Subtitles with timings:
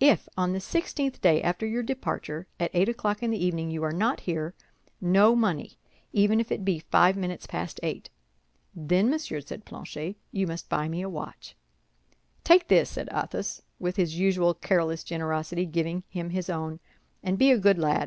[0.00, 3.82] If, on the sixteenth day after your departure, at eight o'clock in the evening you
[3.84, 4.54] are not here,
[4.98, 8.08] no money—even if it be but five minutes past eight."
[8.74, 11.54] "Then, monsieur," said Planchet, "you must buy me a watch."
[12.44, 16.80] "Take this," said Athos, with his usual careless generosity, giving him his own,
[17.22, 18.02] "and be a good lad.